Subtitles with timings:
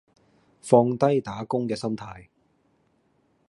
[0.63, 2.29] 放低打工嘅心態